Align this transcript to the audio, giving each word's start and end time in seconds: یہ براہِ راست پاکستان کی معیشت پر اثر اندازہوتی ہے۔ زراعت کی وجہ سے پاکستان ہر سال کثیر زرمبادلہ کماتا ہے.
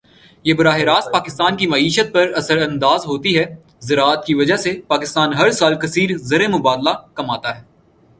یہ 0.43 0.53
براہِ 0.53 0.83
راست 0.83 1.11
پاکستان 1.13 1.57
کی 1.57 1.67
معیشت 1.67 2.13
پر 2.13 2.31
اثر 2.35 2.57
اندازہوتی 2.57 3.37
ہے۔ 3.39 3.45
زراعت 3.79 4.25
کی 4.25 4.33
وجہ 4.33 4.55
سے 4.55 4.81
پاکستان 4.87 5.33
ہر 5.33 5.51
سال 5.51 5.75
کثیر 5.75 6.17
زرمبادلہ 6.17 6.89
کماتا 7.13 7.55
ہے. 7.57 7.63